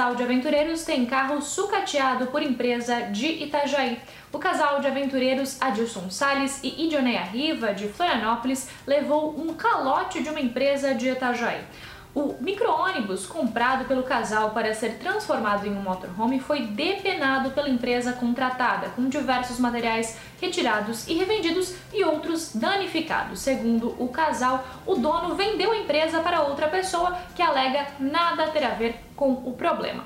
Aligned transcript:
Casal 0.00 0.16
de 0.16 0.22
aventureiros 0.22 0.82
tem 0.82 1.04
carro 1.04 1.42
sucateado 1.42 2.28
por 2.28 2.42
empresa 2.42 3.02
de 3.12 3.26
Itajaí. 3.44 3.98
O 4.32 4.38
casal 4.38 4.80
de 4.80 4.86
aventureiros 4.86 5.60
Adilson 5.60 6.08
Sales 6.08 6.58
e 6.62 6.86
Idioneia 6.86 7.20
Riva, 7.20 7.74
de 7.74 7.86
Florianópolis, 7.86 8.66
levou 8.86 9.38
um 9.38 9.52
calote 9.52 10.22
de 10.22 10.30
uma 10.30 10.40
empresa 10.40 10.94
de 10.94 11.10
Itajaí. 11.10 11.60
O 12.12 12.34
micro-ônibus 12.40 13.24
comprado 13.24 13.84
pelo 13.84 14.02
casal 14.02 14.50
para 14.50 14.74
ser 14.74 14.98
transformado 14.98 15.64
em 15.64 15.70
um 15.70 15.80
motorhome 15.80 16.40
foi 16.40 16.62
depenado 16.62 17.52
pela 17.52 17.68
empresa 17.68 18.12
contratada, 18.12 18.88
com 18.90 19.08
diversos 19.08 19.60
materiais 19.60 20.16
retirados 20.40 21.06
e 21.06 21.14
revendidos 21.14 21.76
e 21.92 22.02
outros 22.02 22.50
danificados. 22.52 23.38
Segundo 23.38 23.94
o 23.96 24.08
casal, 24.08 24.64
o 24.84 24.96
dono 24.96 25.36
vendeu 25.36 25.70
a 25.70 25.76
empresa 25.76 26.18
para 26.18 26.42
outra 26.42 26.66
pessoa 26.66 27.16
que 27.36 27.42
alega 27.42 27.86
nada 28.00 28.48
ter 28.48 28.64
a 28.64 28.70
ver 28.70 28.96
com 29.14 29.30
o 29.32 29.52
problema. 29.52 30.04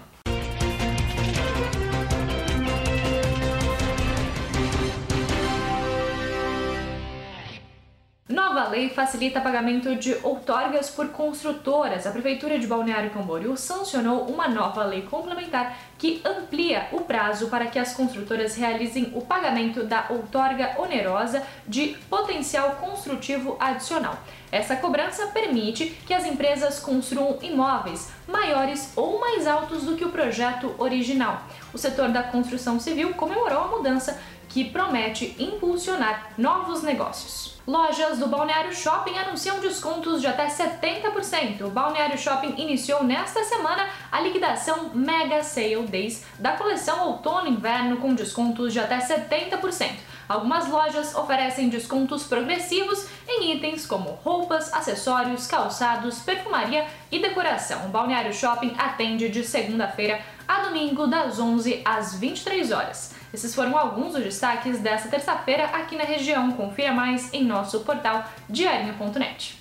Nova 8.65 8.77
lei 8.77 8.89
facilita 8.89 9.43
pagamento 9.43 9.95
de 9.95 10.17
outorgas 10.23 10.89
por 10.89 11.09
construtoras. 11.09 12.07
A 12.07 12.11
Prefeitura 12.11 12.59
de 12.59 12.67
Balneário 12.67 13.11
Camboriú 13.11 13.59
sancionou 13.59 14.23
uma 14.23 14.49
nova 14.49 14.83
lei 14.85 15.03
complementar 15.03 15.77
que 15.99 16.23
amplia 16.25 16.89
o 16.91 17.03
prazo 17.03 17.49
para 17.49 17.67
que 17.67 17.79
as 17.79 17.93
construtoras 17.93 18.57
realizem 18.57 19.13
o 19.15 19.21
pagamento 19.21 19.85
da 19.85 20.07
outorga 20.09 20.77
onerosa 20.79 21.43
de 21.69 21.89
potencial 22.09 22.77
construtivo 22.77 23.55
adicional. 23.61 24.17
Essa 24.51 24.77
cobrança 24.77 25.27
permite 25.27 25.87
que 26.07 26.15
as 26.15 26.25
empresas 26.25 26.81
construam 26.81 27.39
imóveis 27.43 28.13
maiores 28.27 28.93
ou 28.97 29.21
mais 29.21 29.47
altos 29.47 29.83
do 29.83 29.95
que 29.95 30.07
o 30.07 30.11
projeto 30.11 30.75
original. 30.79 31.43
O 31.73 31.77
setor 31.77 32.09
da 32.09 32.23
construção 32.23 32.81
civil 32.81 33.13
comemorou 33.13 33.65
a 33.65 33.69
mudança 33.69 34.19
que 34.55 34.67
promete 34.67 35.35
impulsionar 35.37 36.31
novos 36.39 36.85
negócios. 36.85 37.57
Lojas 37.67 38.21
do 38.21 38.29
Balneário 38.29 38.73
Shopping 38.73 39.19
anunciam 39.19 39.59
descontos 39.59 40.21
de 40.21 40.29
até 40.29 40.47
70%. 40.47 41.63
O 41.63 41.71
Balneário 41.71 42.17
Shopping 42.17 42.55
iniciou 42.57 43.03
nesta 43.03 43.43
semana 43.43 43.89
a 44.13 44.21
liquidação 44.21 44.91
Mega 44.95 45.43
Sale 45.43 45.89
Days 45.89 46.25
da 46.39 46.53
coleção 46.53 47.09
Outono-Inverno 47.09 47.97
com 47.97 48.15
descontos 48.15 48.73
de 48.73 48.79
até 48.79 48.99
70%. 48.99 49.91
Algumas 50.29 50.69
lojas 50.69 51.17
oferecem 51.17 51.69
descontos 51.69 52.23
progressivos 52.23 53.09
em 53.27 53.57
itens 53.57 53.85
como 53.85 54.11
roupas, 54.11 54.73
acessórios, 54.73 55.49
calçados, 55.49 56.21
perfumaria 56.21 56.87
e 57.11 57.19
decoração. 57.19 57.87
O 57.87 57.89
Balneário 57.89 58.33
Shopping 58.33 58.75
atende 58.79 59.29
de 59.29 59.43
segunda-feira 59.43 60.21
a 60.47 60.63
domingo, 60.63 61.07
das 61.07 61.39
11 61.39 61.83
às 61.85 62.15
23 62.15 62.73
horas. 62.73 63.15
Esses 63.33 63.55
foram 63.55 63.77
alguns 63.77 64.13
dos 64.13 64.23
destaques 64.23 64.79
desta 64.79 65.09
terça-feira 65.09 65.65
aqui 65.65 65.97
na 65.97 66.05
região. 66.05 66.53
Confira 66.53 66.93
mais 66.93 67.33
em 67.33 67.45
nosso 67.45 67.81
portal 67.81 68.25
diarinho.net. 68.49 69.59